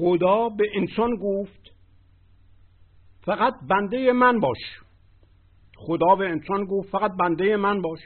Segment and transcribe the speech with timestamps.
[0.00, 1.72] خدا به انسان گفت
[3.20, 4.58] فقط بنده من باش.
[5.76, 7.98] خدا به انسان گفت فقط بنده من باش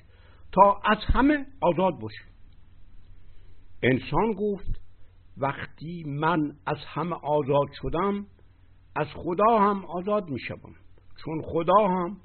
[0.52, 2.12] تا از همه آزاد باش.
[3.82, 4.80] انسان گفت
[5.36, 8.26] وقتی من از همه آزاد شدم
[8.96, 10.74] از خدا هم آزاد می شدم
[11.24, 12.16] چون خدا هم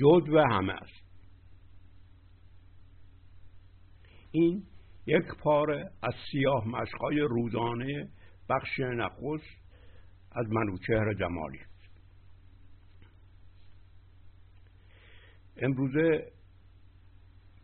[0.00, 1.06] جزو همه است.
[4.30, 4.62] این
[5.06, 8.08] یک پاره از سیاه مشقای روزانه
[8.50, 9.66] بخش نخست
[10.32, 11.58] از منوچهر جمالی.
[15.56, 16.32] امروزه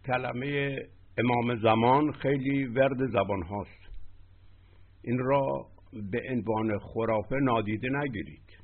[0.06, 0.78] کلمه
[1.18, 3.82] امام زمان خیلی ورد زبان هاست.
[5.02, 8.58] این را به عنوان خرافه نادیده نگیرید.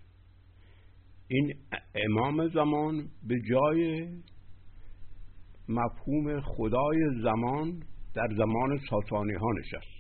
[1.29, 1.55] این
[1.95, 4.09] امام زمان به جای
[5.69, 7.83] مفهوم خدای زمان
[8.15, 9.98] در زمان ساسانی ها نشست.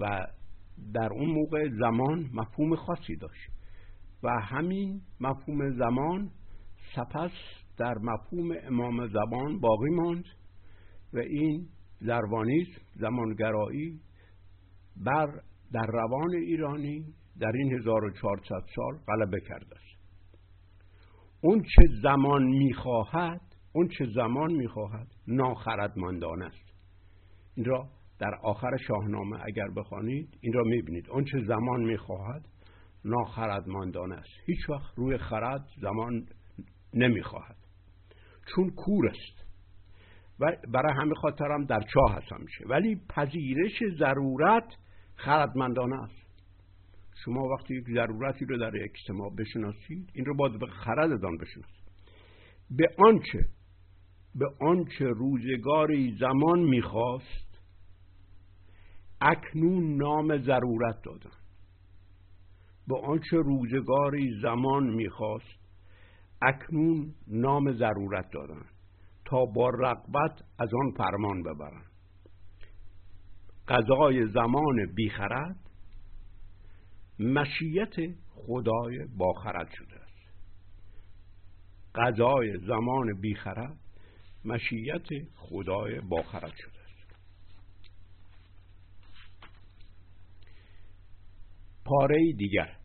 [0.00, 0.26] و
[0.94, 3.50] در اون موقع زمان مفهوم خاصی داشت.
[4.22, 6.30] و همین مفهوم زمان
[6.96, 7.30] سپس
[7.78, 10.24] در مفهوم امام زمان باقی ماند
[11.12, 11.68] و این
[12.00, 14.00] زروانیسم زمانگرایی
[14.96, 15.26] بر
[15.72, 19.90] در روان ایرانی در این 1400 سال غلبه کرده است.
[21.40, 23.40] اون چه زمان می‌خواهد
[23.72, 26.72] اون چه زمان می‌خواهد ناخردمندانه است.
[27.54, 27.88] این را
[28.20, 31.10] در آخر شاهنامه اگر بخوانید این را می‌بینید.
[31.10, 32.44] اون چه زمان می‌خواهد
[33.04, 34.30] ناخردمندانه است.
[34.46, 36.26] هیچ وقت روی خرد زمان
[36.94, 37.56] نمی‌خواهد.
[38.54, 39.50] چون کور است.
[40.40, 42.64] و برای همه خاطرم در چاه هستم میشه.
[42.68, 44.76] ولی پذیرش ضرورت
[45.16, 46.20] خردمندانه است.
[47.24, 51.90] شما وقتی یک ضرورتی رو در اجتماع بشناسید این رو باید به خردتان بشناسید.
[52.70, 53.38] به آنچه
[54.34, 57.49] به آنچه روزگاری زمان می‌خواست
[59.20, 61.36] اکنون نام ضرورت دادن
[62.88, 65.60] به آنچه روزگاری زمان می‌خواست
[66.42, 68.64] اکنون نام ضرورت دادن
[69.24, 71.82] تا با رقبت از آن فرمان ببرن
[73.68, 75.56] قضای زمان بیخرد
[77.18, 77.94] مشیت
[78.30, 80.10] خدای باخرد شده است.
[81.94, 83.78] قضای زمان بیخرد
[84.44, 86.90] مشیت خدای باخرد شده است
[91.90, 92.76] پاره دیگر.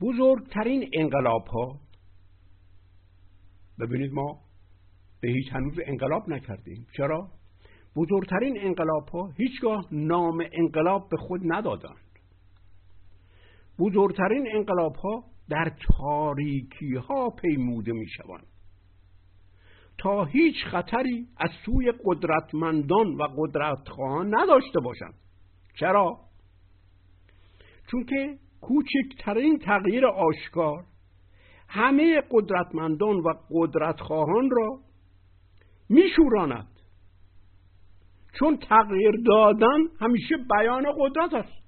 [0.00, 1.80] بزرگترین انقلاب ها
[3.80, 4.40] ببینید ما
[5.20, 6.86] به هیچ هنوز انقلاب نکردیم.
[6.96, 7.28] چرا؟
[7.96, 12.10] بزرگترین انقلاب ها هیچگاه نام انقلاب به خود ندادند.
[13.78, 18.46] بزرگترین انقلاب ها در تاریکی ها پیموده می شوند
[19.98, 25.14] تا هیچ خطری از سوی قدرتمندان و قدرتخواهان نداشته باشند.
[25.80, 26.29] چرا؟
[27.90, 30.84] چون که کوچکترین تغییر آشکار
[31.68, 34.80] همه قدرتمندان و قدرتخواهان را
[35.88, 36.68] میشوراند.
[38.38, 41.62] چون تغییر دادن همیشه بیان قدرت است.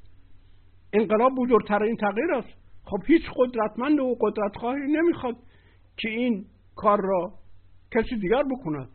[0.93, 2.63] انقلاب بزرگترین تغییر است.
[2.85, 5.37] خب هیچ قدرتمند و قدرتخواهی نمی‌خواد
[5.97, 6.47] که این
[6.77, 7.33] کار را
[7.91, 8.89] کسی دیگر بکند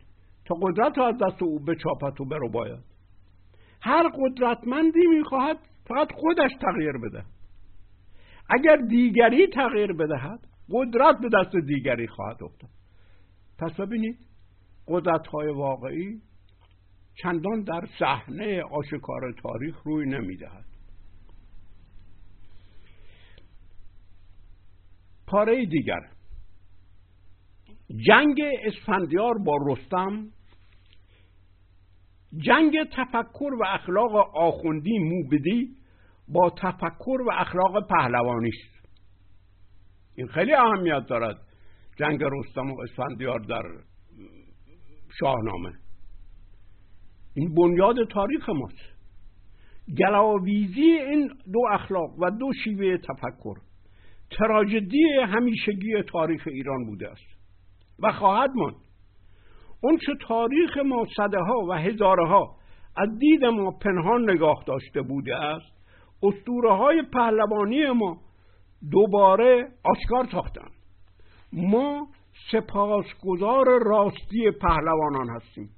[0.44, 2.84] تا قدرت از دست او بچاپد و برو باید
[3.82, 7.24] هر قدرتمندی می‌خواهد فقط خودش تغییر بده.
[8.50, 10.40] اگر دیگری تغییر بدهد
[10.70, 12.70] قدرت به دست دیگری خواهد افتاد.
[13.58, 14.18] پس ببینید
[14.88, 16.20] قدرت های واقعی
[17.22, 20.64] چندان در صحنه آشکار تاریخ روی نمی‌دهد.
[25.26, 26.00] پاره دیگر.
[28.06, 30.28] جنگ اسفندیار با رستم
[32.36, 35.76] جنگ تفکر و اخلاق آخوندی موبدی
[36.28, 38.78] با تفکر و اخلاق پهلوانی است
[40.18, 41.36] این خیلی اهمیت دارد.
[41.98, 43.62] جنگ رستم و اسفندیار در
[45.20, 45.72] شاهنامه.
[47.34, 48.98] این بنیاد تاریخ ماست.
[49.98, 53.54] گلاویزی این دو اخلاق و دو شیوه تفکر.
[54.30, 57.38] تراژدی همیشگی تاریخ ایران بوده است
[57.98, 58.87] و خواهد ماند.
[59.80, 62.56] اون چه تاریخ ما صده ها و هزاره ها
[62.96, 65.78] از دید ما پنهان نگاه داشته بوده است
[66.22, 68.18] اسطوره های پهلوانی ما
[68.90, 70.68] دوباره آشکار ساختن
[71.52, 72.08] ما
[72.52, 75.70] سپاسگزار راستی پهلوانان هستیم.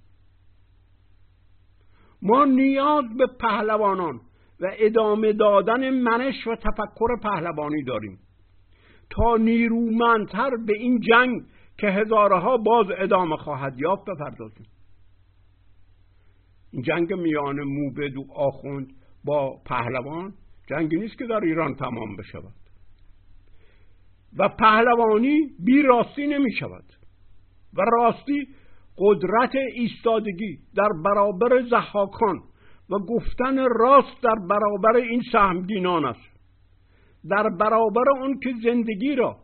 [2.23, 4.20] ما نیاز به پهلوانان
[4.61, 8.19] و ادامه دادن منش و تفکر پهلوانی داریم.
[9.11, 11.43] تا نیرومندتر به این جنگ
[11.81, 14.67] که هزارها باز ادامه خواهد یافت بپردازیم
[16.73, 18.93] این جنگ میان موبد و آخوند
[19.25, 20.35] با پهلوان
[20.71, 22.55] جنگی نیست که در ایران تمام بشود.
[24.38, 26.85] و پهلوانی بی راستی نمی شود.
[27.75, 28.49] و راستی
[28.99, 32.41] قدرت ایستادگی در برابر زحاکان
[32.91, 36.31] و گفتن راست در برابر این سهمگینان است.
[37.31, 39.37] در برابر اون که زندگی را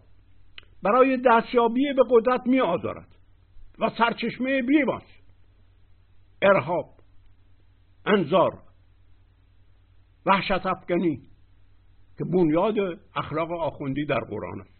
[0.83, 3.09] برای دستیابی به قدرت می آزارد
[3.79, 5.17] و سرچشمه بیماست
[6.43, 6.91] ارهاب
[8.07, 8.59] انظار
[10.27, 11.21] وحشت افغانی
[12.19, 12.75] که بنیاد
[13.17, 14.77] اخلاق آخوندی در قرآن است.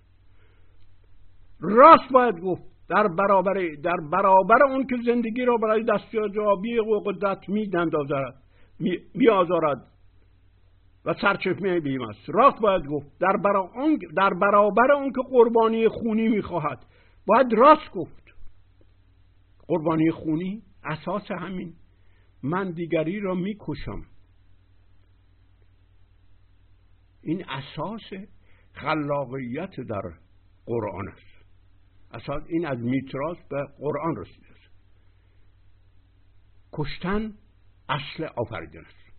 [1.61, 7.71] راست باید گفت در برابر در برابر اون که زندگی را برای دستیابی قدرت می
[9.15, 9.96] می آزارد
[11.07, 12.31] و سرچشمه بیم است.
[12.31, 13.37] راست باید گفت در,
[14.17, 16.87] در برابر اون که قربانی خونی می‌خواهد
[17.27, 18.23] باید راست گفت.
[19.69, 21.75] قربانی خونی اساس همین.
[22.43, 24.03] من دیگری را می‌کشم.
[27.23, 28.29] این اساس
[28.73, 30.03] خلاقیت در
[30.67, 31.47] قرآن است.
[32.13, 34.73] اساس این از میتراس به قرآن رسیده است.
[36.73, 37.35] کشتن
[37.89, 39.13] اصل آفریدن است.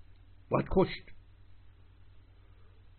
[0.49, 1.16] باید کشت.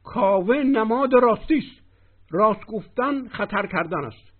[0.08, 1.82] کاوه نماد راستی است.
[2.30, 4.32] راست گفتن خطر کردن است.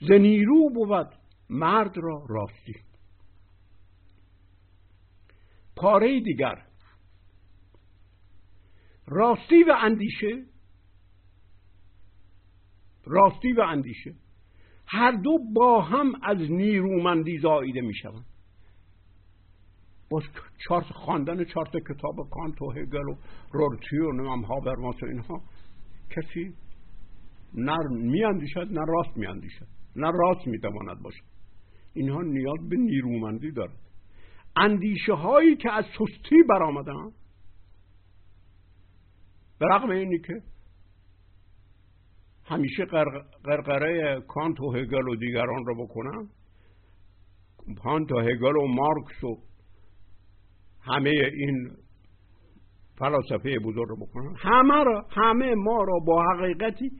[0.00, 1.08] ز نیرو بود
[1.50, 2.74] مرد را راستی.
[5.76, 6.62] پاره دیگر.
[9.06, 10.44] راستی و اندیشه.
[13.04, 14.14] راستی و اندیشه.
[14.86, 18.35] هر دو با هم از نیرومندی زاییده می شوند
[20.10, 20.22] با
[20.68, 23.16] چارت خواندن چارت کتاب کانت و هگل و
[23.52, 25.42] رورتی و نمام هابرماس و اینها
[26.10, 26.54] کسی
[27.54, 29.66] نه میاندیشد نه راست میاندیشد
[29.96, 31.24] نه راست می‌تواند باشد.
[31.94, 33.78] اینها نیاز به نیرومندی دارد
[34.56, 37.10] اندیشه هایی که از سستی برآمدن
[39.58, 40.42] به رغم اینی که
[42.44, 42.84] همیشه
[43.44, 46.28] قرقره کانت و هگل و دیگران رو بکنم
[47.82, 49.38] کانت و هگل و مارکس و
[50.86, 51.70] همه این
[52.98, 54.34] فلاسفه بزرگ رو بکنن.
[54.38, 56.90] همه را همه ما را با حقیقتی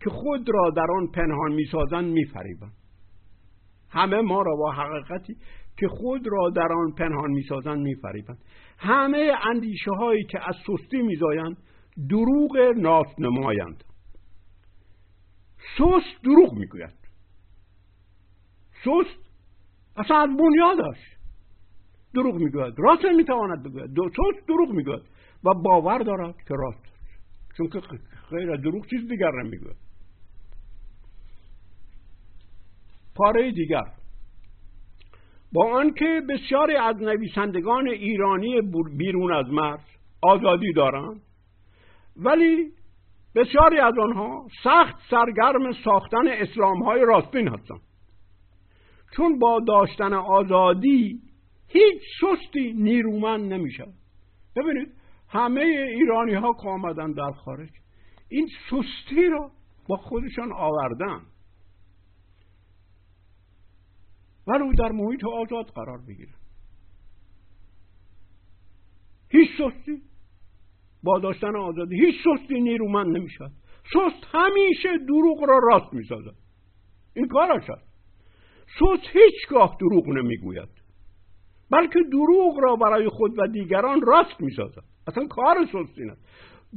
[0.00, 2.72] که خود را در آن پنهان می‌سازند میفریبند.
[3.90, 5.36] همه ما را با حقیقتی
[5.76, 8.38] که خود را در آن پنهان می‌سازند میفریبند.
[8.78, 11.56] همه اندیشه هایی که از سستی میزایند
[12.10, 13.84] دروغ ناسنمایند.
[15.78, 16.94] سست دروغ می‌گوید.
[18.84, 19.24] سست
[19.96, 21.13] اصلا از بنیادش
[22.14, 22.74] دروغ می‌گوید.
[22.78, 23.94] راست نمی‌تواند بگوید.
[23.94, 24.10] دو
[24.48, 25.02] دروغ می‌گوید.
[25.44, 26.84] و باور دارد که راست.
[27.56, 27.80] چون که
[28.30, 29.76] غیر دروغ چیز دیگر نمی‌گوید
[33.14, 33.84] پاره دیگر.
[35.52, 38.60] با آنکه بسیاری از نویسندگان ایرانی
[38.96, 39.80] بیرون از مرز
[40.22, 41.20] آزادی دارند
[42.16, 42.72] ولی
[43.34, 47.80] بسیاری از آنها سخت سرگرم ساختن اسلام های راستین هستند.
[49.16, 51.20] چون با داشتن آزادی
[51.68, 53.84] هیچ سستی نیرومند نمیشه
[54.56, 54.92] ببینید
[55.28, 57.70] همه ایرانی ها که آمدن در خارج
[58.28, 59.50] این سستی را
[59.88, 61.20] با خودشان آوردن.
[64.46, 66.34] ولو در محیط آزاد قرار بگیرن.
[69.30, 70.02] هیچ سستی
[71.02, 73.50] با داشتن آزادی هیچ سستی نیرومند نمی‌شد
[73.92, 76.36] سست همیشه دروغ را راست می‌سازد
[77.16, 77.88] این کارش است
[78.78, 80.83] سست هیچگاه دروغ نمی‌گوید.
[81.70, 84.82] بلکه دروغ را برای خود و دیگران راست می‌سازد.
[85.06, 86.24] اصلا کار سست این است.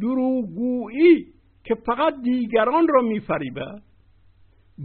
[0.01, 1.25] دروغگویی
[1.63, 3.82] که فقط دیگران را میفریبه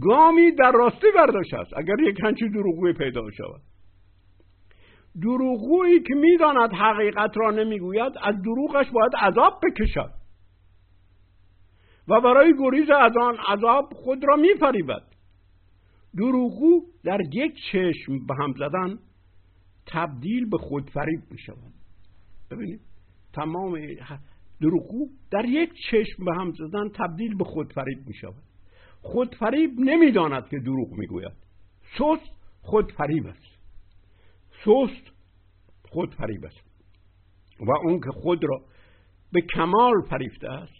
[0.01, 3.61] گامی در راستی برداشت است اگر یک هنچی دروغگویی پیدا شود.
[5.21, 10.11] دروغگویی که می‌داند حقیقت را نمی‌گوید از دروغش باید عذاب بکشد.
[12.07, 15.03] و برای گریز از آن عذاب خود را میفریبد.
[16.17, 18.99] دروغگو در یک چشم به هم زدن
[19.87, 21.73] تبدیل به خودفریب می شود
[22.51, 22.81] ببینید
[23.33, 23.79] تمام
[24.61, 28.43] دروغگو در یک چشم به هم زدن تبدیل به خودفریب می شود
[29.01, 31.33] خودفریب نمی‌داند که دروغ می‌گوید.
[31.97, 33.57] سست خودفریب است.
[34.65, 35.13] سست
[35.89, 36.63] خودفریب است.
[37.59, 38.61] و اون که خود را
[39.31, 40.73] به کمال فریفته است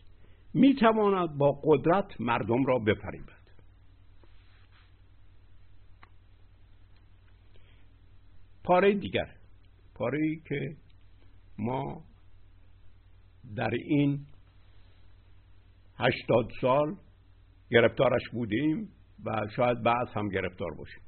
[0.54, 3.33] می‌تواند با قدرت مردم را بفریبد.
[8.64, 9.28] پاره دیگر.
[9.96, 10.76] پاره ای که
[11.58, 12.04] ما
[13.56, 14.20] در این
[16.00, 16.96] هشتاد سال
[17.70, 18.90] گرفتارش بودیم
[19.26, 21.02] و شاید بعد هم گرفتار باشیم.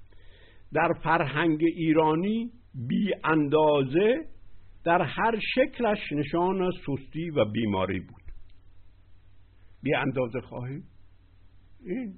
[0.73, 2.51] در فرهنگ ایرانی
[2.87, 4.25] بی اندازه
[4.83, 8.23] در هر شکلش نشان سستی و بیماری بود.
[9.83, 10.83] بی اندازه خواهی؟
[11.85, 12.13] این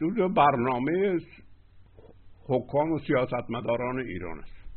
[0.00, 1.18] جز برنامه
[2.48, 4.69] حکام و سیاستمداران ایران است.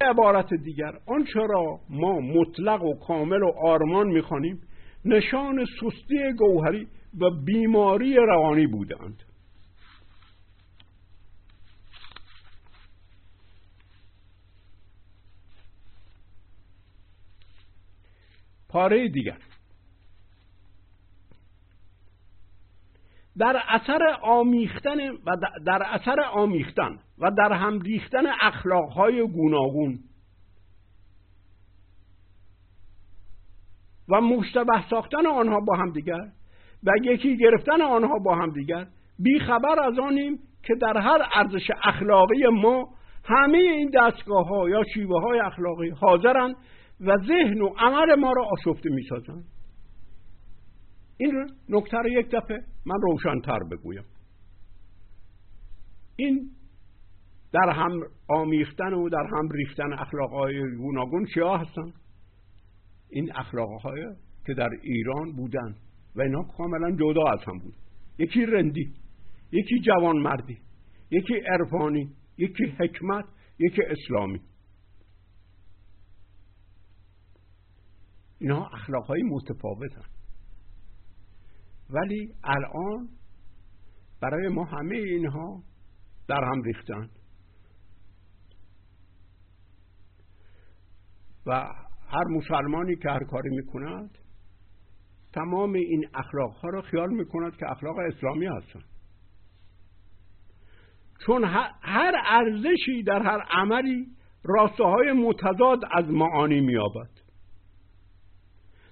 [0.00, 0.92] عبارت دیگر.
[1.06, 4.60] آنچه را ما مطلق و کامل و آرمان می‌خوانیم؟
[5.04, 6.86] نشان سستی گوهری
[7.20, 9.22] و بیماری روانی بودند.
[18.68, 19.38] پاره دیگر.
[23.38, 29.98] در اثر آمیختن و در اثر آمیختن و در هم ریختن اخلاقهای گوناگون.
[34.08, 36.28] و مشتبه ساختن آنها با هم دیگر
[36.84, 38.86] و یکی گرفتن آنها با هم دیگر.
[39.18, 42.88] بیخبر از آنیم که در هر ارزش اخلاقی ما
[43.24, 46.56] همه این دستگاه ها یا شیوه های اخلاقی حاضرند
[47.00, 49.44] و ذهن و عمل ما را آشفته می سازند
[51.18, 54.04] این نکته رو یک دفعه من روشنتر بگویم.
[56.16, 56.50] این
[57.52, 61.92] در هم آمیختن و در هم ریختن اخلاقهای گوناگون چیا هستن؟
[63.10, 64.02] این اخلاقهای
[64.46, 65.74] که در ایران بودن
[66.16, 67.74] و اینا کاملا جدا از هم بود.
[68.18, 68.94] یکی رندی
[69.52, 70.58] یکی جوانمردی
[71.10, 73.24] یکی عرفانی یکی حکمت
[73.58, 74.40] یکی اسلامی.
[78.38, 80.17] اینا اخلاقهای متفاوتن.
[81.90, 83.08] ولی الان
[84.20, 85.62] برای ما همه اینها
[86.28, 87.10] در هم ریختن.
[91.46, 91.52] و
[92.08, 94.18] هر مسلمانی که هر کاری می‌کند
[95.32, 98.84] تمام این اخلاق ها را خیال می‌کند که اخلاق اسلامی هستند
[101.26, 101.44] چون
[101.82, 104.06] هر ارزشی در هر عملی
[104.44, 107.10] راستاهای متضاد از معانی میابد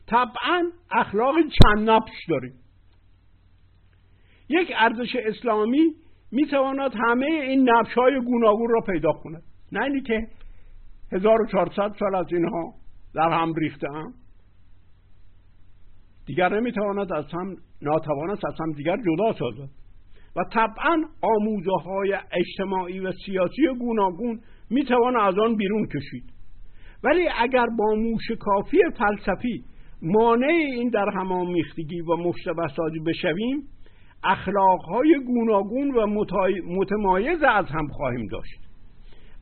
[0.06, 2.65] طبعا اخلاق چند نفش داریم.
[4.48, 5.94] یک ارزش اسلامی
[6.32, 9.42] می‌تواند همه این نفش های گوناگون را پیدا کند.
[9.72, 10.26] نه اینی که
[11.12, 12.74] 1400 سال از اینها
[13.14, 14.12] در هم ریخته هم.
[16.26, 19.70] دیگر نمی‌تواند از هم ناتوان است از هم دیگر جدا سازد.
[20.36, 26.24] و طبعا آموزه های اجتماعی و سیاسی گوناگون می‌توان از آن بیرون کشید.
[27.04, 29.64] ولی اگر با موش کافی فلسفی
[30.02, 33.68] مانع این در همامیختگی و مشتبه سازی بشویم
[34.26, 36.06] اخلاقهای گوناگون و
[36.66, 38.60] متمایز از هم خواهیم داشت.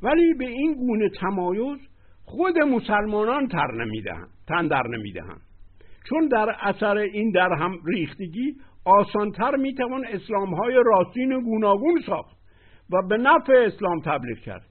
[0.02, 1.78] ولی به این گونه تمایز
[2.24, 5.40] خود مسلمانان تر نمی‌دهند تن در نمی‌دهند.
[6.08, 12.36] چون در اثر این در هم ریختگی آسانتر می‌توان اسلام های راستین گوناگون ساخت
[12.92, 14.66] و به نفع اسلام تبلیغ کرد.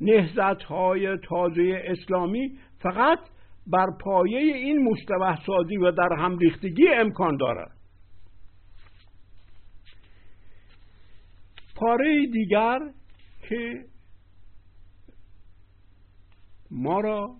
[0.00, 3.18] نهزت های تازه اسلامی فقط
[3.72, 7.79] بر پایه این مشتبه سازی و در هم ریختگی امکان دارد.
[11.80, 12.78] پاره دیگر
[13.48, 13.84] که
[16.70, 17.36] ما را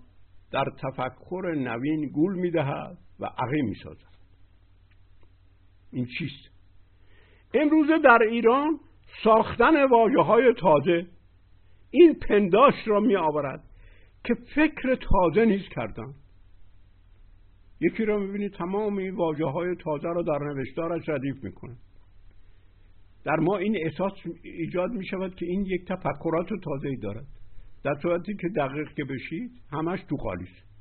[0.51, 4.11] در تفکر نوین گول می‌دهد و عقیم می‌سازد
[5.91, 6.51] این چیست؟
[7.53, 8.79] امروزه در ایران
[9.23, 11.07] ساختن واجه های تازه
[11.91, 13.63] این پنداش را می آورد
[14.23, 16.13] که فکر تازه نیز کردن
[17.79, 21.75] یکی را می‌بینید تمام واجه های تازه را در نوشتارش ردیف می‌کنه.
[23.23, 24.11] در ما این احساس
[24.43, 27.25] ایجاد می شود که این یک تفکرات تازه ای دارد.
[27.83, 30.71] در صورتی که دقیق که بشید همش تو خالیست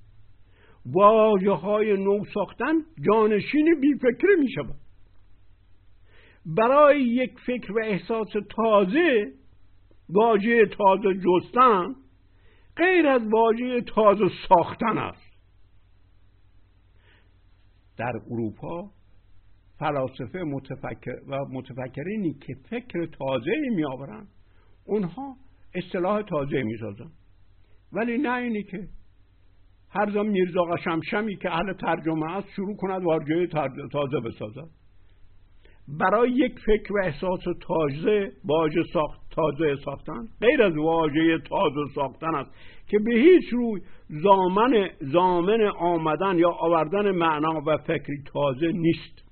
[0.87, 2.75] واجه های نو ساختن
[3.06, 4.76] جانشین بی فکری می شود.
[6.47, 9.32] برای یک فکر و احساس تازه
[10.09, 11.94] واژه تازه جستن
[12.76, 15.30] غیر از واژه تازه ساختن است.
[17.97, 18.90] در اروپا
[19.80, 24.26] فلاسفه متفکر و متفکرینی که فکر تازه می آورن
[24.84, 25.37] اونها
[25.75, 27.10] اصطلاح تازه می سازن
[27.92, 28.88] ولی نه اینی که
[29.90, 33.46] هر زمان میرزا قشمشمی که اهل ترجمه است شروع کند واژه
[33.92, 34.68] تازه بسازد.
[35.88, 42.34] برای یک فکر و احساس تازه واژه ساخت تازه ساختن غیر از واژه تازه ساختن
[42.34, 42.50] است
[42.88, 49.29] که به هیچ روی زامن زامن آمدن یا آوردن معنا و فکری تازه نیست.